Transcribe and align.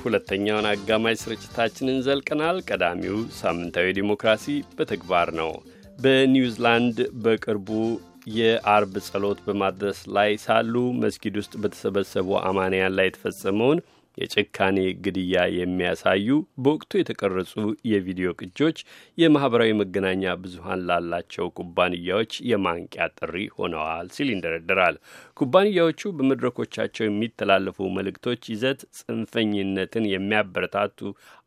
ሁለተኛውን 0.00 0.66
አጋማሽ 0.70 1.18
ስርጭታችንን 1.20 1.98
ዘልቀናል። 2.06 2.56
ቀዳሚው 2.68 3.18
ሳምንታዊ 3.38 3.88
ዲሞክራሲ 3.98 4.44
በተግባር 4.78 5.28
ነው። 5.40 5.50
በኒውዚላንድ 5.98 6.96
በቅርቡ 7.24 7.68
የአርብ 8.36 8.94
ጸሎት 9.06 9.38
በማድረስ 9.46 10.00
ላይ 10.16 10.30
ሳሉ 10.44 10.74
መስጊድ 11.02 11.36
ውስጥ 11.40 11.54
በተሰበሰቡ 11.62 12.28
አማንያን 12.48 12.96
ላይ 12.98 13.08
የተፈጸመውን 13.08 13.78
የጭካኔ 14.18 14.78
ግድያ 15.04 15.42
የሚያሳዩ 15.56 16.28
በወቅቱ 16.62 16.98
የተቀረጹ 16.98 17.52
የቪዲዮ 17.90 18.30
ቅጆች 18.40 18.78
የማኅበራዊ 19.18 19.70
መገናኛ 19.80 20.32
ብዙኃን 20.42 20.84
ላላቸው 20.88 21.46
ኩባንያዎች 21.58 22.32
የማንቂያ 22.50 23.06
ጥሪ 23.18 23.36
ሆነዋል 23.56 24.08
ሲል 24.16 24.30
ይንደረደራል። 24.34 24.96
ኩባንያዎቹ 25.40 26.12
በመድረኮቻቸው 26.16 27.04
የሚተላለፉ 27.06 27.88
መልእክቶች 27.96 28.42
ይዘት 28.52 28.80
ጽንፈኝነትን 29.00 30.06
የሚያበረታቱ 30.12 30.98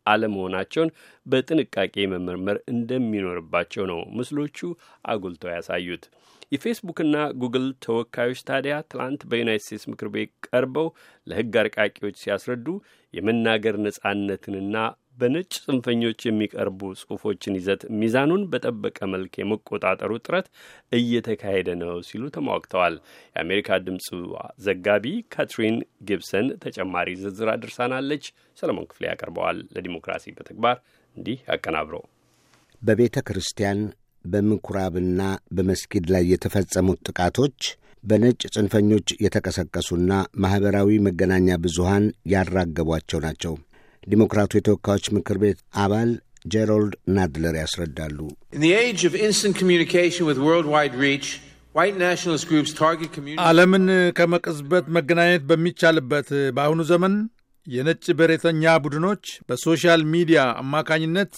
አለመሆናቸውን 0.05 0.93
በጥንቃቄ 1.25 1.95
መመርመር 2.13 2.57
እንደሚኖርባቸው 2.73 3.85
ነው 3.91 3.99
ምስሎቹ 4.17 4.59
አጉልተው 5.05 5.53
ያሳዩት። 5.53 6.05
የፌስቡክና 6.51 7.13
ጉግል 7.41 7.67
ተወካዮች 7.83 8.41
ታዲያ 8.49 8.73
ትላንት 8.89 9.21
በዩናይት 9.29 9.63
ስቴትስ 9.65 9.85
ምክር 9.91 10.09
ቤት 10.15 10.31
ቀርበው 10.47 10.87
ለሕግ 11.27 11.55
አርቃቂዎች 11.61 12.15
ሲያስረዱ 12.23 12.67
የመናገር 13.13 13.77
ነጻነትንና 13.85 14.75
በነጭ 15.17 15.51
ጽንፈኞች 15.63 16.19
የሚቀርቡ 16.25 16.79
ጽሑፎችን 16.99 17.57
ይዘት 17.57 17.81
ሚዛኑን 17.99 18.43
በጠበቀ 18.51 18.99
መልክ 19.11 19.33
የመቆጣጠሩ 19.39 20.11
ጥረት 20.25 20.47
እየተካሄደ 20.91 21.69
ነው 21.81 21.93
ሲሉ 22.07 22.23
ተሟግተዋል። 22.35 22.95
የአሜሪካ 23.35 23.79
ድምፅ 23.85 24.07
ዘጋቢ 24.65 25.05
ካትሪን 25.33 25.77
ጊብሰን 26.09 26.49
ተጨማሪ 26.65 27.09
ዝርዝር 27.21 27.51
አድርሳናለች። 27.53 28.25
ሰለሞን 28.57 28.89
ክፍሌ 28.91 29.05
ያቀርበዋል። 29.11 29.59
ለዲሞክራሲ 29.75 30.25
በተግባር 30.37 30.77
እንዲህ 31.15 31.39
ያቀናብረው 31.49 32.03
በቤተ 32.81 33.17
ክርስቲያን 33.27 33.81
በምኩራብና 34.25 35.21
በመስጊድ 35.55 36.05
ላይ 36.13 36.23
የተፈጸሙት 36.31 36.99
ጥቃቶች 37.09 37.59
በነጭ 38.03 38.41
ጽንፈኞች 38.55 39.07
የተቀሰቀሱና 39.23 40.11
ማኅበራዊ 40.43 40.89
መገናኛ 41.05 41.55
ብዙሃን 41.63 42.05
ያራገቧቸው 42.33 43.19
ናቸው። 43.25 43.53
ዲሞክራቱ 44.07 44.51
የተወካዮች 44.57 45.05
ምክር 45.15 45.37
ቤት 45.43 45.59
አባል 45.83 46.11
ጄሮልድ 46.53 46.93
ናድለር 47.15 47.55
ያስረዳሉ። 47.59 48.17
ዓለምን 53.43 53.85
ከመቅጽበት 54.17 54.85
መገናኘት 54.95 55.43
በሚቻልበት 55.49 56.27
በአሁኑ 56.55 56.81
ዘመን 56.91 57.15
የነጭ 57.67 58.05
በሬተኛ 58.19 58.63
ቡድኖች 58.83 59.25
በ 59.49 59.62
social 59.62 60.01
media 60.13 60.41
አማካኝነት 60.61 61.33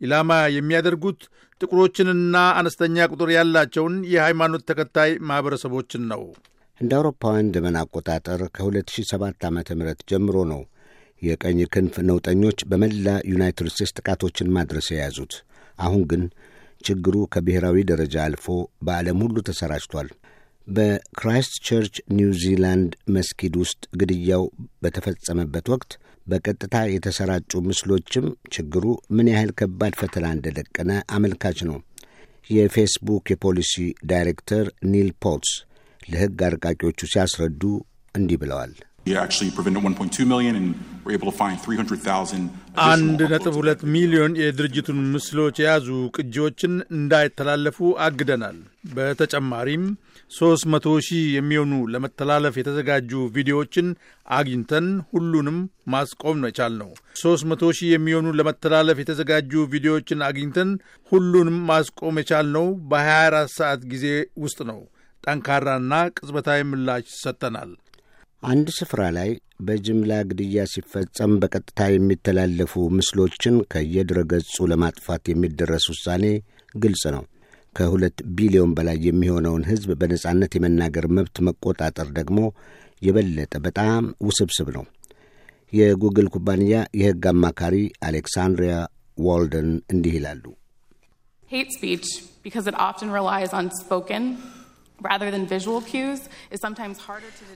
ኢላማ 0.00 0.30
የሚያደርጉት 0.56 1.20
ጥቁሮችንና 1.60 2.36
አነስተኛ 2.58 3.06
ቁጥር 3.12 3.30
ያላቸውን 3.34 3.96
የሃይማኖት 4.12 4.62
ተከታይ 4.70 5.10
ማኅበረሰቦችን 5.28 6.04
ነው። 6.12 6.22
እንደ 6.80 6.92
አውሮፓውያን 6.98 7.48
ዘመን 7.56 7.74
አቆጣጠር 7.80 8.42
ከ2007 8.54 9.24
ዓ 9.42 9.50
ም 9.52 9.60
ጀምሮ 10.10 10.36
ነው 10.52 10.60
የቀኝ 11.22 11.58
ክንፍ 11.74 11.94
ነውጠኞች 12.08 12.58
በመላ 12.70 13.08
ዩናይትድ 13.30 13.68
ስቴትስ 13.72 13.94
ጥቃቶችን 13.98 14.52
ማድረስ 14.56 14.88
የያዙት። 14.92 15.34
አሁን 15.78 16.02
ግን 16.10 16.22
ችግሩ 16.84 17.16
ከብሔራዊ 17.32 17.78
ደረጃ 17.90 18.16
አልፎ 18.26 18.46
በዓለም 18.86 19.18
ሁሉ 19.24 19.36
ተሰራጭቷል። 19.48 20.08
በክራይስት 20.66 21.54
ቸርች 21.66 21.94
ኒውዚላንድ 22.16 22.92
መስጊድ 23.14 23.54
ውስጥ 23.62 23.82
ግድያው 24.00 24.44
በተፈጸመበት 24.82 25.68
ወቅት 25.74 25.92
በቀጥታ 26.26 26.76
የተሰራጩ 26.92 27.60
ምስሎችም 27.66 28.26
ችግሩ 28.54 28.84
ምን 29.16 29.30
ያህል 29.32 29.50
ከባድ 29.60 29.94
ፈተና 30.00 30.26
እንደደቀነ 30.36 30.90
አመልካች 31.16 31.60
ነው። 31.68 31.78
የፌስቡክ 32.50 33.24
የፖሊሲ 33.32 33.74
ዳይሬክተር 34.10 34.64
ኒል 34.92 35.10
ፖትስ 35.24 35.52
ለሕግ 36.10 36.40
አርቃቂዎቹ 36.46 37.00
ሲያስረዱ 37.12 37.62
እንዲህ 38.14 38.38
ብለዋል። 38.42 38.72
አንድ 42.86 43.20
ነጥብ 43.32 43.54
ሁለት 43.58 43.80
ሚሊዮን 43.94 44.32
የድርጅቱን 44.40 44.98
ምስሎች 45.12 45.56
የያዙ 45.60 45.86
ቅጂዎችን 46.16 46.74
እንዳይተላለፉ 46.96 47.78
አግደናል። 48.06 48.58
በተጨማሪም 48.94 49.84
ሦስት 50.30 50.64
መቶ 50.72 50.86
ሺህ 51.06 51.24
የሚሆኑ 51.36 51.72
ለመተላለፍ 51.92 52.54
የተዘጋጁ 52.58 53.10
ቪዲዮዎችን 53.36 53.88
አግኝተን 54.28 54.86
ሁሉንም 55.12 55.58
ማስቆም 55.92 56.38
ነው 56.42 56.50
የቻልነው። 56.50 56.90
ሦስት 57.16 57.46
መቶ 57.50 57.72
ሺህ 57.78 57.90
የሚሆኑ 57.94 58.28
ለመተላለፍ 58.38 59.00
የተዘጋጁ 59.02 59.52
ቪዲዮዎችን 59.72 60.24
አግኝተን 60.28 60.70
ሁሉንም 61.12 61.58
ማስቆም 61.70 62.20
የቻልነው 62.22 62.68
በ24 62.90 63.54
ሰዓት 63.58 63.82
ጊዜ 63.92 64.06
ውስጥ 64.44 64.60
ነው። 64.70 64.80
ጠንካራና 65.24 65.94
ቅጽበታዊ 66.16 66.60
ምላሽ 66.68 67.06
ሰጥተናል። 67.18 67.72
አንድ 68.42 68.68
ስፍራ 68.76 69.00
ላይ 69.16 69.30
በጅምላ 69.60 70.12
ግድያ 70.28 70.60
ሲፈጸም 70.72 71.32
በቀጥታ 71.40 71.88
የሚተላለፉ 71.90 72.82
ምስሎችን 72.98 73.56
ከየድረገጹ 73.72 74.66
ለማጥፋት 74.70 75.24
የሚደረስ 75.30 75.86
ውሳኔ 75.92 76.24
ግልጽ 76.74 77.02
ነው። 77.16 77.24
ከሁለት 77.76 78.18
ቢሊዮን 78.36 78.70
በላይ 78.76 78.96
የሚሆነውን 79.06 79.66
ሕዝብ 79.68 79.90
በነጻነት 80.00 80.54
የመናገር 80.56 81.06
መብት 81.16 81.36
መቆጣጠር 81.48 82.08
ደግሞ 82.18 82.38
የበለጠ 83.02 83.54
በጣም 83.66 84.06
ውስብስብ 84.28 84.70
ነው። 84.76 84.84
የጉግል 85.72 86.28
ኩባንያ 86.34 86.72
የሕግ 87.00 87.26
አማካሪ 87.32 87.76
አሌክሳንድሪያ 88.08 88.74
ዋልደን 89.18 89.70
እንዲህ 89.92 90.14
ይላሉ። 90.18 90.44
hate 91.50 91.70
speech 91.76 92.06
because 92.44 92.66
it 92.68 92.78
often 92.84 93.12
relies 93.16 93.52
on 93.58 93.68
spoken 93.78 94.24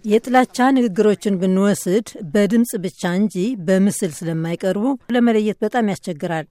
የጥላቻ 0.05 0.59
ንግግሮችን 0.77 1.38
ብንወስድ 1.41 2.06
በድምፅ 2.34 2.72
ብቻ 2.84 3.12
እንጂ 3.21 3.37
በምስል 3.66 4.12
ስለማይቀርቡ 4.19 4.84
ለመለየት 5.15 5.59
በጣም 5.65 5.91
ያስቸግራል። 5.93 6.47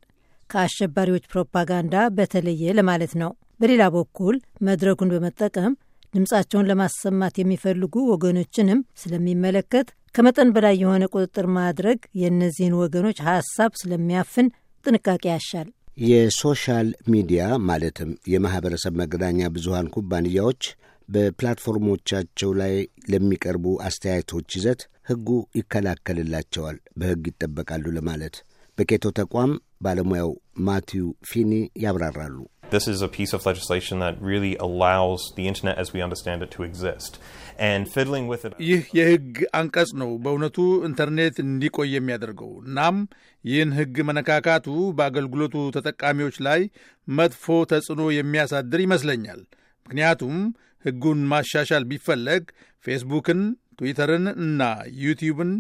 ከአሸባሪዎች 0.50 1.24
ፕሮፓጋንዳ 1.31 1.96
በተለየ 2.18 2.74
ለማለት 2.80 3.14
ነው። 3.22 3.31
በሌላ 3.59 3.84
በኩል 3.96 4.36
መድረኩን 4.68 5.12
በመጠቀም 5.14 5.74
ድምፃቸውን 6.14 6.68
ለማሰማት 6.70 7.36
የሚፈልጉ 7.40 7.96
ወገኖችንም 8.12 8.80
ስለሚመለከት 9.02 9.88
ከመጠን 10.16 10.50
በላይ 10.56 10.75
የሆነ 10.81 11.04
ቁጥጥር 11.14 11.48
ማድረግ 11.58 12.00
የእነዚህን 12.22 12.75
ወገኖች 12.81 13.20
ሀሳብ 13.28 13.72
ስለሚያፍን 13.81 14.48
ጥንቃቄ 14.86 15.24
ያሻል። 15.31 15.70
የ 15.97 16.20
social 16.20 16.88
media 17.07 17.41
ማለትም 17.68 18.12
የማኅበረሰብ 18.31 18.94
መገናኛ 19.02 19.50
ብዙሃን 19.56 19.92
ኩባንያዎች 19.96 20.64
በ 21.09 21.24
platform 21.24 21.84
ኦቻቸው 21.84 22.51
ላይ 22.62 22.74
ለሚቀርቡ 23.12 23.66
አስተያየቶች 23.88 24.50
ይዘት 24.58 24.81
ሕጉ 25.09 25.30
ይከላከልላቸዋል፣ 25.59 26.78
በሕግ 27.00 27.24
ይጠበቃሉ 27.31 27.86
ለማለት 27.98 28.36
በኬቶ 28.78 29.06
ተቋም 29.18 29.52
ባለሙያው 29.81 30.31
ማቲው 30.68 31.08
ፊኒ 31.30 31.52
ያብራራሉ። 31.84 32.38
This 32.72 32.87
is 32.87 33.00
a 33.00 33.09
piece 33.09 33.32
of 33.32 33.47
legislation 33.47 33.99
that 34.00 34.21
really 34.22 34.54
allows 34.59 35.21
the 35.37 35.49
Internet 35.49 35.78
as 35.78 35.93
we 35.94 36.03
understand 36.03 36.43
it 36.43 36.50
to 36.50 36.62
exist. 36.62 37.12
And 37.60 37.88
fiddling 37.88 38.26
with 38.28 38.43
it... 38.44 38.53
ይህ 38.62 38.82
የሕግ 38.99 39.28
አንቀጽ 39.60 39.91
ነው 40.03 40.10
በእውነቱ 40.25 40.59
ኢንተርኔት 40.88 41.37
እንዲቆይ 41.44 41.88
የሚያደርገው። 41.94 42.50
እናም 42.65 42.97
ይህን 43.44 43.71
ሕግ 43.78 43.97
መነካካቱ 44.09 44.66
በአገልግሎቱ 44.99 45.56
ተጠቃሚዎች 45.76 46.37
ላይ 46.49 46.61
መጥፎ 47.08 47.44
ተጽዕኖ 47.73 48.05
የሚያሳድር 48.19 48.82
ይመስለኛል። 48.87 49.40
ምክንያቱም 49.87 50.37
ሕጉን 50.85 51.20
ማሻሻል 51.32 51.87
ቢፈለግ 51.93 52.44
ፌስቡክን፣ 52.85 53.40
ትዊተርን 53.78 54.25
እና 54.38 54.62
ዩቲዩብን 55.04 55.52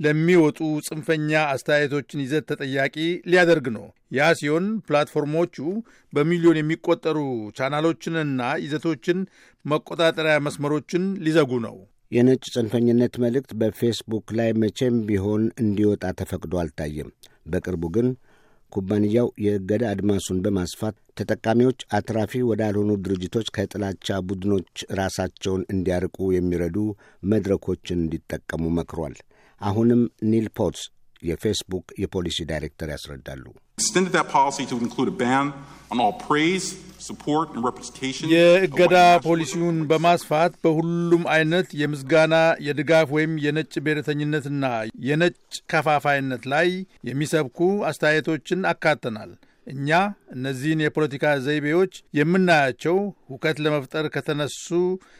ለሚወጡ 0.00 0.58
ጽንፈኛ 0.88 1.30
አስተያየቶችን 1.52 2.22
ይዘት 2.24 2.46
ተጠያቂ 2.50 2.96
ሊያደርግ 3.30 3.66
ነው። 3.76 3.86
ያ 4.12 4.28
ሲሆን 4.40 4.66
platform 4.88 5.33
ኦቹ 5.33 5.56
በሚሊዮን 6.12 6.60
የሚቆጠሩ 6.60 7.18
ቻናሎችንና 7.58 8.50
ይዘቶችን 8.64 9.20
መቆጣጠሪያ 9.64 10.36
መስመሮችን 10.46 11.04
ሊዘጉ 11.26 11.60
ነው። 11.66 11.76
የነጭ 12.12 12.42
ጽንፈኝነት 12.54 13.14
መልእክት 13.22 13.50
በፌስቡክ 13.60 14.26
ላይ 14.38 14.50
መቼም 14.62 14.96
ቢሆን 15.06 15.44
እንዲወጣ 15.62 16.04
ተፈቅዶ 16.18 16.54
አልታየም። 16.62 17.10
በቅርቡ 17.46 17.84
ግን 17.94 18.08
ኩባንያው 18.72 19.28
የእገዳ 19.44 19.82
አድማሱን 19.92 20.38
በማስፋት 20.44 20.96
ተጠቃሚዎች 21.18 21.80
አትራፊ 21.96 22.42
ወዳልሆኑ 22.48 22.90
ድርጅቶች 23.04 23.48
ከጥላቻ 23.56 24.18
ቡድኖች 24.28 24.70
ራሳቸውን 25.00 25.62
እንዲያርቁ 25.74 26.28
የሚረዱ 26.36 26.76
መድረኮችን 27.32 28.02
እንዲጠቀሙ 28.02 28.64
መክሯል። 28.78 29.16
አሁንም 29.60 30.02
ኒል 30.30 30.46
ፖትስ 30.56 30.84
የፌስቡክ 31.22 31.86
የፖሊሲ 32.02 32.38
ዳይሬክተር 32.48 32.88
ያስረዳሉ። 32.92 33.44
የእገዳ 38.32 38.96
ፖሊሲውን 39.26 39.78
በማስፋት 39.90 40.52
በሁሉም 40.64 41.24
አይነት 41.34 41.68
የምስጋና 41.80 42.34
የድጋፍ 42.66 43.08
ወይም 43.16 43.32
የነጭ 43.44 43.72
ብሔረተኝነትና 43.84 44.64
የነጭ 45.06 45.36
ከፋፋይነት 45.72 46.44
ላይ 46.52 46.68
የሚሰብኩ 47.10 47.60
አስተያየቶችን 47.90 48.68
አካተናል። 48.72 49.32
እኛ 49.66 49.88
እነዚህን 50.34 50.82
የፖለቲካ 50.84 51.24
ዘይቤዎች 51.44 51.92
የምናያቸው 52.18 52.96
ሁከት 53.28 53.58
ለመፍጠር 53.64 54.06
ከተነሱ 54.14 54.66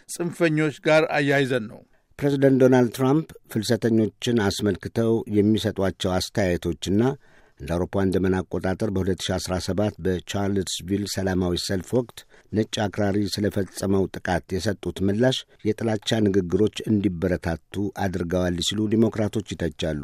ጽንፈኞች 0.08 0.76
ጋር 0.86 1.02
አያይዘን 1.18 1.66
ነው። 1.70 1.80
ፕሬዚደንት 2.18 2.58
ዶናልድ 2.62 2.90
ትራምፕ 2.96 3.28
ፍልሰተኞችን 3.52 4.36
አስመልክተው 4.46 5.12
የሚሰጧቸው 5.36 6.10
አስተያየቶችና 6.16 7.00
እንደ 7.62 7.70
አውሮፓውያን 7.74 8.12
ዘመን 8.14 8.34
አቆጣጠር 8.38 8.90
በ2017 8.94 9.98
በቻርልስቪል 10.04 11.02
ሰላማዊ 11.12 11.54
ሰልፍ 11.64 11.90
ወቅት 11.98 12.18
ነጭ 12.52 12.74
አክራሪ 12.84 13.18
ስለፈጸመው 13.34 14.02
ጥቃት 14.14 14.46
የሰጡት 14.54 14.96
ምላሽ 15.06 15.36
የጥላቻ 15.64 16.18
ንግግሮች 16.26 16.76
እንዲበረታቱ 16.86 17.74
አድርገዋል 18.04 18.58
ሲሉ 18.68 18.88
ዲሞክራቶች 18.94 19.52
ይተቻሉ። 19.54 20.02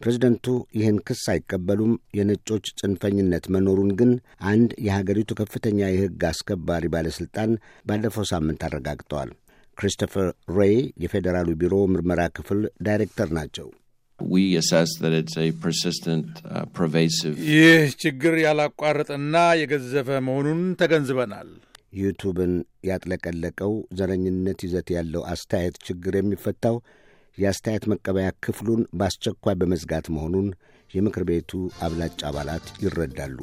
ፕሬዚደንቱ 0.00 0.46
ይህን 0.78 0.98
ክስ 1.06 1.24
አይቀበሉም። 1.32 1.92
የነጮች 2.18 2.72
ጽንፈኝነት 2.80 3.44
መኖሩን 3.54 3.92
ግን 4.00 4.10
አንድ 4.48 4.72
የሀገሪቱ 4.86 5.30
ከፍተኛ 5.40 5.80
የሕግ 5.90 6.24
አስከባሪ 6.30 6.92
ባለሥልጣን 6.94 7.52
ባለፈው 7.86 8.26
ሳምንት 8.32 8.66
አረጋግጠዋል። 8.68 9.30
ክሪስቶፈር 9.78 10.28
ሬይ 10.58 10.76
የፌዴራሉ 11.04 11.50
ቢሮ 11.60 11.76
ምርመራ 11.92 12.22
ክፍል 12.36 12.60
ዳይሬክተር 12.86 13.30
ናቸው። 13.38 13.68
ይህ 17.48 17.82
ችግር 18.02 18.34
ያላቋረጠና 18.42 19.36
የገዘፈ 19.60 20.08
መሆኑን 20.26 20.60
ተገንዝበናል። 20.80 21.48
ዩቱብን 21.98 22.52
ያጥለቀለቀው 22.88 23.72
ዘረኝነት 23.98 24.60
ይዘት 24.66 24.88
ያለው 24.96 25.22
አስተያየት 25.32 25.76
ችግር 25.88 26.14
የሚፈታው 26.18 26.76
የአስተያየት 27.38 27.84
መቀበያ 27.92 28.28
ክፍሉን 28.44 28.82
በአስቸኳይ 28.98 29.56
በመዝጋት 29.60 30.08
መሆኑን 30.14 30.48
የምክር 30.90 31.24
ቤቱ 31.28 31.52
አብላጭ 31.86 32.18
አባላት 32.28 32.66
ይረዳሉ። 32.84 33.38